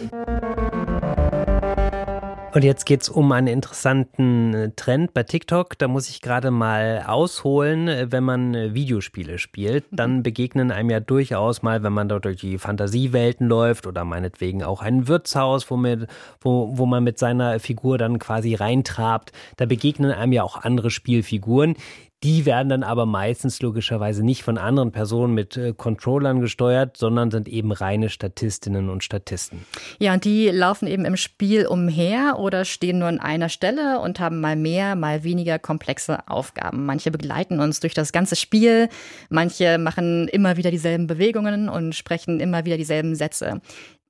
[2.51, 5.77] Und jetzt geht es um einen interessanten äh, Trend bei TikTok.
[5.77, 9.85] Da muss ich gerade mal ausholen, äh, wenn man äh, Videospiele spielt.
[9.91, 14.63] Dann begegnen einem ja durchaus mal, wenn man dort durch die Fantasiewelten läuft oder meinetwegen
[14.63, 16.07] auch ein Wirtshaus, wo, mit,
[16.41, 19.31] wo, wo man mit seiner Figur dann quasi reintrabt.
[19.57, 21.75] Da begegnen einem ja auch andere Spielfiguren.
[22.23, 27.31] Die werden dann aber meistens logischerweise nicht von anderen Personen mit äh, Controllern gesteuert, sondern
[27.31, 29.65] sind eben reine Statistinnen und Statisten.
[29.99, 34.19] Ja, und die laufen eben im Spiel umher oder stehen nur an einer Stelle und
[34.19, 36.85] haben mal mehr, mal weniger komplexe Aufgaben.
[36.85, 38.89] Manche begleiten uns durch das ganze Spiel,
[39.29, 43.61] manche machen immer wieder dieselben Bewegungen und sprechen immer wieder dieselben Sätze.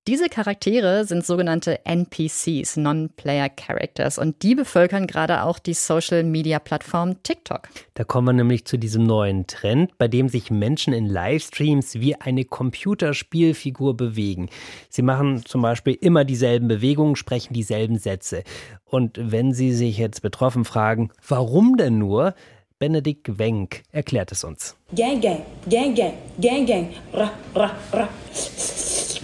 [0.10, 7.70] Diese Charaktere sind sogenannte NPCs, Non-Player Characters, und die bevölkern gerade auch die Social-Media-Plattform TikTok.
[7.94, 12.16] Da kommen wir nämlich zu diesem neuen Trend, bei dem sich Menschen in Livestreams wie
[12.16, 14.50] eine Computerspielfigur bewegen.
[14.90, 18.42] Sie machen zum Beispiel immer dieselben Bewegungen, sprechen dieselben Sätze.
[18.86, 22.34] Und wenn Sie sich jetzt betroffen fragen, warum denn nur,
[22.80, 24.78] Benedikt Wenk erklärt es uns.
[24.96, 28.08] Gang, gang, gang, gang, gang, gang, ra, ra, ra.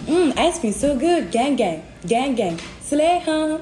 [0.07, 2.57] Mm, ice cream so good, gang, gang, gang, gang.
[2.85, 3.59] Slay, huh?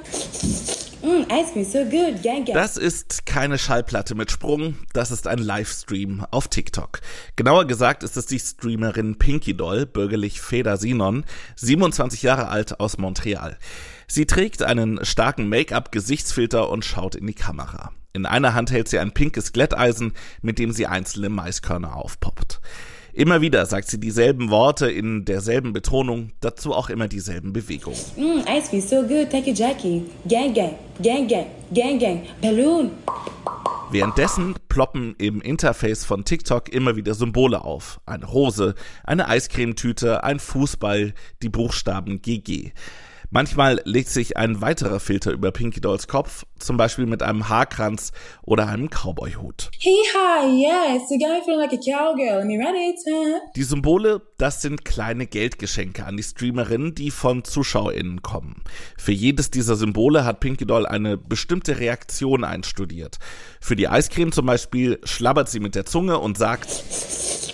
[1.04, 2.56] Mm, ice cream so good, gang, gang.
[2.56, 7.02] Das ist keine Schallplatte mit Sprung, das ist ein Livestream auf TikTok.
[7.36, 11.24] Genauer gesagt ist es die Streamerin Pinky Doll, bürgerlich Feda Sinon,
[11.58, 13.60] 27 Jahre alt aus Montreal.
[14.08, 17.92] Sie trägt einen starken Make-up-Gesichtsfilter und schaut in die Kamera.
[18.16, 22.62] In einer Hand hält sie ein pinkes Glätteisen, mit dem sie einzelne Maiskörner aufpoppt.
[23.12, 27.98] Immer wieder sagt sie dieselben Worte in derselben Betonung, dazu auch immer dieselben Bewegungen.
[28.16, 30.04] Mm, ice cream so good, take a Jackie.
[30.28, 32.92] Gang, gang, gang, gang, gang, gang, Balloon.
[33.90, 38.00] Währenddessen ploppen im Interface von TikTok immer wieder Symbole auf.
[38.06, 42.74] Eine Rose, eine Eiscremetüte, ein Fußball, die Buchstaben GG.
[43.34, 48.12] Manchmal legt sich ein weiterer Filter über Pinky Dolls Kopf, zum Beispiel mit einem Haarkranz
[48.44, 49.72] oder einem Cowboy-Hut.
[53.56, 58.62] Die Symbole, das sind kleine Geldgeschenke an die Streamerinnen, die von ZuschauerInnen kommen.
[59.00, 63.18] Für jedes dieser Symbole hat Pinky Doll eine bestimmte Reaktion einstudiert.
[63.60, 66.84] Für die Eiscreme zum Beispiel schlabbert sie mit der Zunge und sagt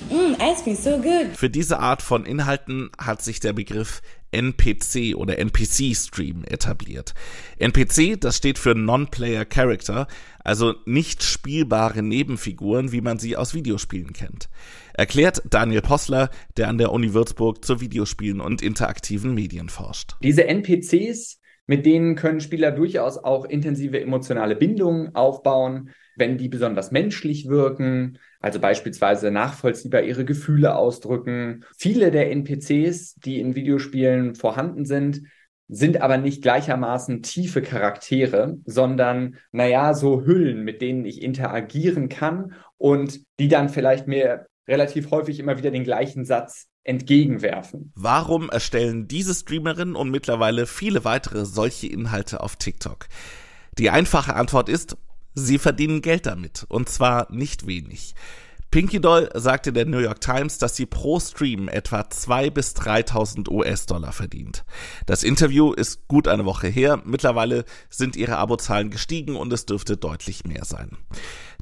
[0.09, 1.35] Mm, ice cream so good.
[1.35, 7.13] Für diese Art von Inhalten hat sich der Begriff NPC oder NPC-Stream etabliert.
[7.57, 10.07] NPC, das steht für Non-Player Character,
[10.43, 14.49] also nicht spielbare Nebenfiguren, wie man sie aus Videospielen kennt.
[14.93, 20.15] Erklärt Daniel Possler, der an der Uni Würzburg zu Videospielen und interaktiven Medien forscht.
[20.23, 25.91] Diese NPCs, mit denen können Spieler durchaus auch intensive emotionale Bindungen aufbauen.
[26.19, 31.65] Wenn die besonders menschlich wirken, also beispielsweise nachvollziehbar ihre Gefühle ausdrücken.
[31.77, 35.21] Viele der NPCs, die in Videospielen vorhanden sind,
[35.69, 42.53] sind aber nicht gleichermaßen tiefe Charaktere, sondern, naja, so Hüllen, mit denen ich interagieren kann
[42.77, 47.91] und die dann vielleicht mir relativ häufig immer wieder den gleichen Satz entgegenwerfen.
[47.95, 53.07] Warum erstellen diese Streamerinnen und mittlerweile viele weitere solche Inhalte auf TikTok?
[53.77, 54.97] Die einfache Antwort ist,
[55.33, 58.15] sie verdienen Geld damit und zwar nicht wenig.
[58.71, 63.49] Pinky Doll sagte der New York Times, dass sie pro Stream etwa 2.000 bis 3.000
[63.49, 64.63] US-Dollar verdient.
[65.07, 67.01] Das Interview ist gut eine Woche her.
[67.03, 70.97] Mittlerweile sind ihre Abozahlen gestiegen und es dürfte deutlich mehr sein.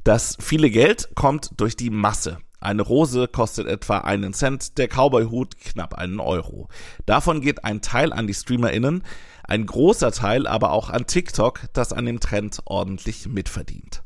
[0.04, 2.38] Das viele Geld kommt durch die Masse.
[2.60, 6.68] Eine Rose kostet etwa einen Cent, der Cowboy-Hut knapp einen Euro.
[7.06, 9.02] Davon geht ein Teil an die StreamerInnen,
[9.48, 14.02] ein großer Teil aber auch an TikTok, das an dem Trend ordentlich mitverdient.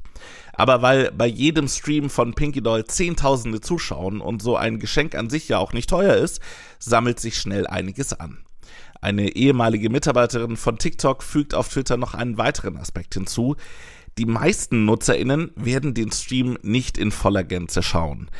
[0.54, 5.28] Aber weil bei jedem Stream von Pinky Doll Zehntausende zuschauen und so ein Geschenk an
[5.28, 6.40] sich ja auch nicht teuer ist,
[6.78, 8.38] sammelt sich schnell einiges an.
[9.00, 13.56] Eine ehemalige Mitarbeiterin von TikTok fügt auf Twitter noch einen weiteren Aspekt hinzu.
[14.18, 18.30] Die meisten NutzerInnen werden den Stream nicht in voller Gänze schauen.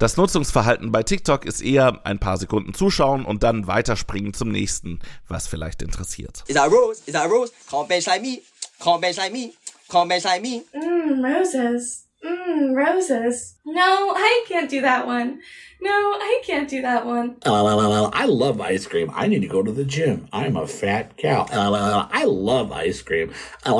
[0.00, 4.98] Das Nutzungsverhalten bei TikTok ist eher ein paar Sekunden zuschauen und dann weiterspringen zum nächsten,
[5.28, 6.42] was vielleicht interessiert.
[6.46, 7.02] Is that Rose?
[7.04, 7.52] Is that Rose?
[7.70, 8.40] Can't bench like me.
[8.80, 9.52] Can't bench like me.
[9.90, 10.62] Can't bench like me.
[10.72, 12.06] Mmm, roses.
[12.24, 13.56] Mmm, roses.
[13.66, 15.40] No, I can't do that one.
[15.82, 17.34] No, I can't do that one.
[17.44, 19.10] LLLL, I love ice cream.
[19.14, 20.28] I need to go to the gym.
[20.32, 21.44] I'm a fat cow.
[21.44, 23.34] LLLL, I love ice cream.
[23.66, 23.74] Hi,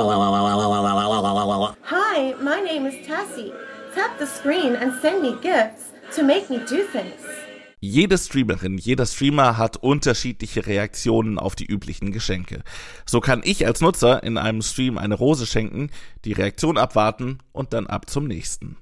[2.43, 3.55] my name is Tassie.
[3.95, 7.23] Tap the screen and send me gifts to make me do things.
[7.83, 12.63] Jede Streamerin, jeder Streamer hat unterschiedliche Reaktionen auf die üblichen Geschenke.
[13.07, 15.91] So kann ich als Nutzer in einem Stream eine Rose schenken,
[16.27, 18.77] die Reaktion abwarten und dann ab zum nächsten.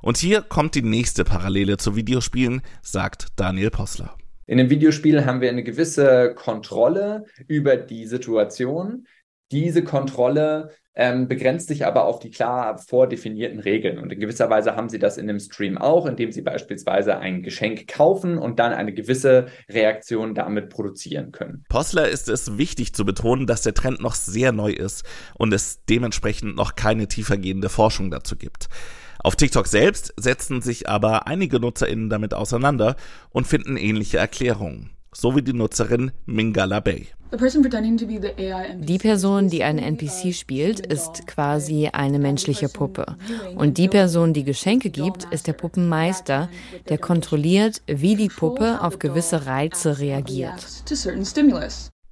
[0.00, 4.16] Und hier kommt die nächste Parallele zu Videospielen, sagt Daniel Possler.
[4.46, 9.06] In einem Videospiel haben wir eine gewisse Kontrolle über die Situation.
[9.50, 13.98] Diese Kontrolle ähm, begrenzt sich aber auf die klar vordefinierten Regeln.
[13.98, 17.42] Und in gewisser Weise haben sie das in dem Stream auch, indem sie beispielsweise ein
[17.42, 21.64] Geschenk kaufen und dann eine gewisse Reaktion damit produzieren können.
[21.68, 25.84] Possler ist es wichtig zu betonen, dass der Trend noch sehr neu ist und es
[25.84, 28.68] dementsprechend noch keine tiefergehende Forschung dazu gibt.
[29.20, 32.96] Auf TikTok selbst setzen sich aber einige NutzerInnen damit auseinander
[33.30, 37.08] und finden ähnliche Erklärungen so wie die Nutzerin Mingala Bay.
[37.30, 43.16] Die Person, die einen NPC spielt, ist quasi eine menschliche Puppe.
[43.54, 46.48] Und die Person, die Geschenke gibt, ist der Puppenmeister,
[46.88, 50.66] der kontrolliert, wie die Puppe auf gewisse Reize reagiert.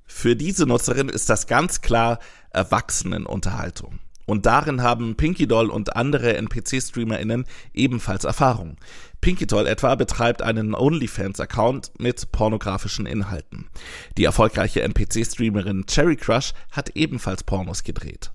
[0.06, 2.18] Für diese Nutzerin ist das ganz klar
[2.50, 3.98] Erwachsenenunterhaltung.
[4.26, 8.76] Und darin haben Pinky Doll und andere NPC-StreamerInnen ebenfalls Erfahrung.
[9.20, 13.68] Pinky Doll etwa betreibt einen OnlyFans-Account mit pornografischen Inhalten.
[14.18, 18.32] Die erfolgreiche NPC-Streamerin Cherry Crush hat ebenfalls Pornos gedreht.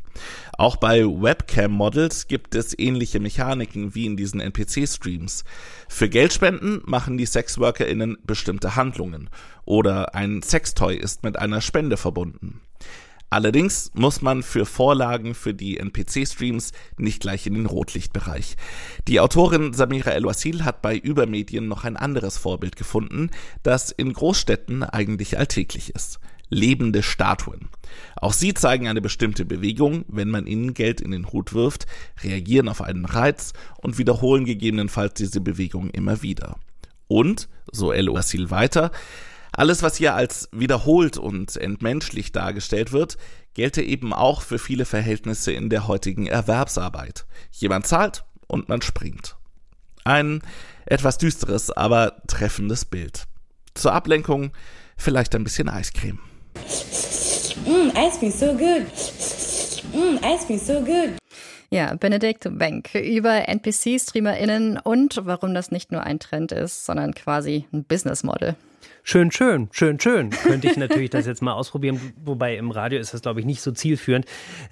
[0.57, 5.43] Auch bei Webcam-Models gibt es ähnliche Mechaniken wie in diesen NPC-Streams.
[5.87, 9.29] Für Geldspenden machen die SexworkerInnen bestimmte Handlungen
[9.65, 12.61] oder ein Sextoy ist mit einer Spende verbunden.
[13.31, 18.57] Allerdings muss man für Vorlagen für die NPC-Streams nicht gleich in den Rotlichtbereich.
[19.07, 23.29] Die Autorin Samira El-Wasil hat bei Übermedien noch ein anderes Vorbild gefunden,
[23.63, 26.19] das in Großstädten eigentlich alltäglich ist.
[26.49, 27.69] Lebende Statuen.
[28.17, 31.85] Auch sie zeigen eine bestimmte Bewegung, wenn man ihnen Geld in den Hut wirft,
[32.21, 36.57] reagieren auf einen Reiz und wiederholen gegebenenfalls diese Bewegung immer wieder.
[37.07, 38.91] Und, so El-Wasil weiter,
[39.61, 43.19] alles, was hier als wiederholt und entmenschlich dargestellt wird,
[43.53, 47.27] gelte eben auch für viele Verhältnisse in der heutigen Erwerbsarbeit.
[47.51, 49.35] Jemand zahlt und man springt.
[50.03, 50.41] Ein
[50.87, 53.25] etwas düsteres, aber treffendes Bild.
[53.75, 54.51] Zur Ablenkung
[54.97, 56.17] vielleicht ein bisschen Eiscreme.
[57.67, 58.87] Mm, ice cream so good.
[59.93, 61.19] Mm, ice cream so good.
[61.69, 67.67] Ja, Benedikt Wenk über NPC-StreamerInnen und warum das nicht nur ein Trend ist, sondern quasi
[67.71, 68.55] ein Business Model.
[69.03, 70.29] Schön, schön, schön, schön.
[70.29, 73.61] Könnte ich natürlich das jetzt mal ausprobieren, wobei im Radio ist das, glaube ich, nicht
[73.61, 74.25] so zielführend.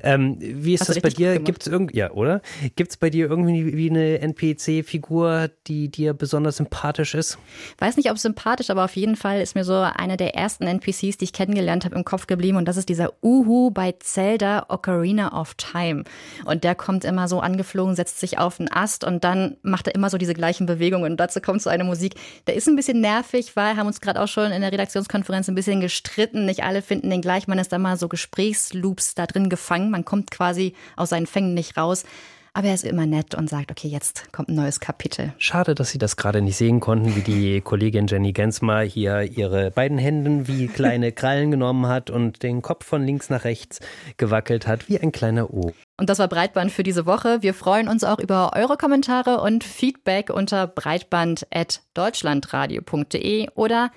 [0.03, 1.39] Ähm, wie ist Hast das bei dir?
[1.39, 2.41] Gibt es irgendwie, ja, oder?
[2.75, 7.39] Gibt es bei dir irgendwie wie eine NPC-Figur, die dir besonders sympathisch ist?
[7.79, 11.17] Weiß nicht, ob sympathisch, aber auf jeden Fall ist mir so einer der ersten NPCs,
[11.17, 12.57] die ich kennengelernt habe, im Kopf geblieben.
[12.57, 16.03] Und das ist dieser Uhu bei Zelda Ocarina of Time.
[16.45, 19.95] Und der kommt immer so angeflogen, setzt sich auf einen Ast und dann macht er
[19.95, 21.11] immer so diese gleichen Bewegungen.
[21.11, 22.13] Und dazu kommt so eine Musik.
[22.45, 25.55] Der ist ein bisschen nervig, weil haben uns gerade auch schon in der Redaktionskonferenz ein
[25.55, 26.45] bisschen gestritten.
[26.45, 27.47] Nicht alle finden den gleich.
[27.47, 29.91] Man ist da mal so Gesprächsloops da drin gefangen.
[29.91, 32.05] Man kommt quasi aus seinen Fängen nicht raus.
[32.53, 35.33] Aber er ist immer nett und sagt, okay, jetzt kommt ein neues Kapitel.
[35.37, 39.69] Schade, dass Sie das gerade nicht sehen konnten, wie die Kollegin Jenny Gensmer hier ihre
[39.71, 43.81] beiden Händen wie kleine Krallen genommen hat und den Kopf von links nach rechts
[44.17, 45.73] gewackelt hat, wie ein kleiner O.
[45.97, 47.41] Und das war Breitband für diese Woche.
[47.41, 53.91] Wir freuen uns auch über eure Kommentare und Feedback unter breitband.deutschlandradio.de oder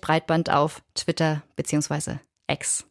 [0.00, 2.16] breitband auf Twitter bzw.
[2.50, 2.86] X.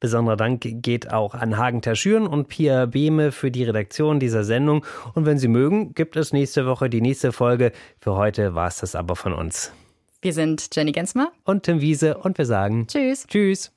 [0.00, 4.84] Besonderer Dank geht auch an Hagen Terschüren und Pia Behme für die Redaktion dieser Sendung.
[5.14, 7.72] Und wenn Sie mögen, gibt es nächste Woche die nächste Folge.
[8.00, 9.72] Für heute war es das aber von uns.
[10.20, 13.26] Wir sind Jenny Gensmer und Tim Wiese und wir sagen Tschüss.
[13.26, 13.75] Tschüss.